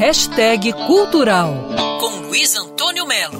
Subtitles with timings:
[0.00, 1.52] Hashtag Cultural,
[2.00, 3.38] com Luiz Antônio Melo.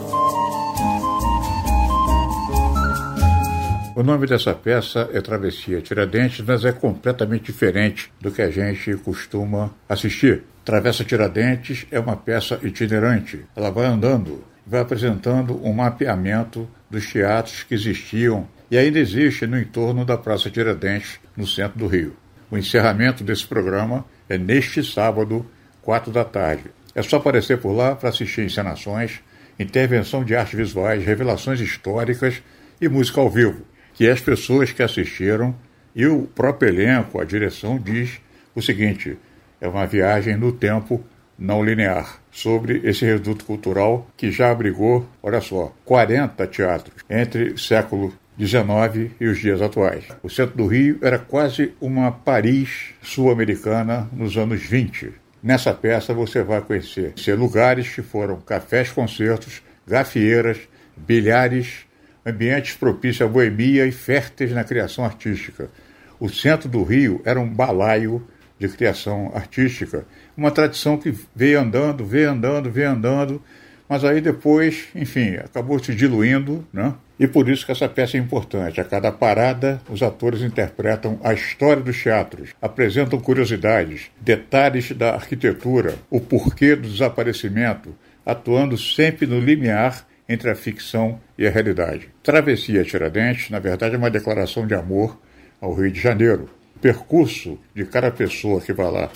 [3.97, 8.95] O nome dessa peça é Travessia Tiradentes, mas é completamente diferente do que a gente
[8.99, 10.43] costuma assistir.
[10.63, 13.47] Travessa Tiradentes é uma peça itinerante.
[13.57, 19.59] Ela vai andando, vai apresentando um mapeamento dos teatros que existiam e ainda existe no
[19.59, 22.15] entorno da Praça Tiradentes, no centro do Rio.
[22.51, 25.47] O encerramento desse programa é neste sábado,
[25.83, 26.65] quatro da tarde.
[26.95, 29.21] É só aparecer por lá para assistir encenações,
[29.59, 32.43] intervenção de artes visuais, revelações históricas
[32.81, 35.55] e música ao vivo que as pessoas que assistiram
[35.95, 38.19] e o próprio elenco, a direção, diz
[38.55, 39.19] o seguinte:
[39.61, 41.05] é uma viagem no tempo
[41.39, 48.15] não linear sobre esse reduto cultural que já abrigou, olha só, 40 teatros entre século
[48.39, 50.05] XIX e os dias atuais.
[50.23, 55.13] O centro do Rio era quase uma Paris sul-americana nos anos 20.
[55.43, 60.59] Nessa peça você vai conhecer lugares que foram cafés, concertos, gafieiras,
[60.97, 61.87] bilhares,
[62.25, 65.71] ambientes propícios à boemia e férteis na criação artística.
[66.19, 68.27] O centro do Rio era um balaio
[68.59, 70.05] de criação artística,
[70.37, 73.43] uma tradição que veio andando, veio andando, veio andando,
[73.91, 76.95] mas aí depois, enfim, acabou se diluindo, né?
[77.19, 78.81] E por isso que essa peça é importante.
[78.81, 85.97] A cada parada, os atores interpretam a história dos teatros, apresentam curiosidades, detalhes da arquitetura,
[86.09, 87.93] o porquê do desaparecimento,
[88.25, 92.11] atuando sempre no limiar entre a ficção e a realidade.
[92.23, 95.19] Travessia Tiradentes, na verdade, é uma declaração de amor
[95.61, 96.49] ao Rio de Janeiro.
[96.77, 99.11] O percurso de cada pessoa que vai lá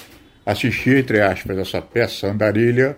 [0.45, 2.97] assistir, entre aspas, essa peça andarilha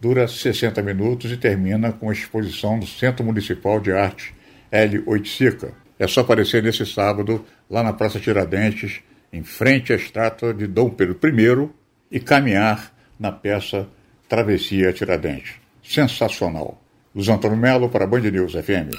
[0.00, 4.34] dura 60 minutos e termina com a exposição do Centro Municipal de Arte
[4.70, 5.02] L.
[5.06, 5.72] Oiticica.
[5.98, 9.00] É só aparecer nesse sábado lá na Praça Tiradentes,
[9.32, 13.88] em frente à estátua de Dom Pedro I, e caminhar na peça
[14.28, 15.54] Travessia Tiradentes.
[15.82, 16.80] Sensacional.
[17.14, 18.94] Luiz Antônio Melo para a Band News FM.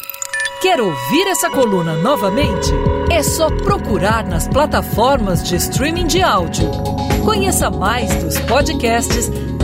[0.61, 2.69] Quer ouvir essa coluna novamente?
[3.09, 6.69] É só procurar nas plataformas de streaming de áudio.
[7.23, 9.29] Conheça mais dos podcasts